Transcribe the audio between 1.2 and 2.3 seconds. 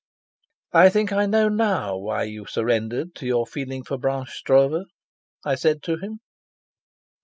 know now why